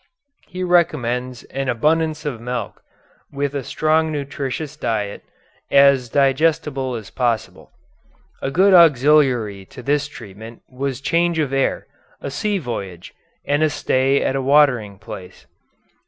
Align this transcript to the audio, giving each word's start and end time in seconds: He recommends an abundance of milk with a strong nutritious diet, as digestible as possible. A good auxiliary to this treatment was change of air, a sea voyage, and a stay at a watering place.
He 0.47 0.63
recommends 0.63 1.43
an 1.53 1.69
abundance 1.69 2.25
of 2.25 2.41
milk 2.41 2.81
with 3.31 3.53
a 3.53 3.63
strong 3.63 4.11
nutritious 4.11 4.75
diet, 4.75 5.21
as 5.69 6.09
digestible 6.09 6.95
as 6.95 7.11
possible. 7.11 7.69
A 8.41 8.49
good 8.49 8.73
auxiliary 8.73 9.63
to 9.65 9.83
this 9.83 10.07
treatment 10.07 10.63
was 10.67 11.01
change 11.01 11.37
of 11.37 11.53
air, 11.53 11.85
a 12.19 12.31
sea 12.31 12.57
voyage, 12.57 13.13
and 13.45 13.61
a 13.61 13.69
stay 13.69 14.23
at 14.23 14.35
a 14.35 14.41
watering 14.41 14.97
place. 14.97 15.45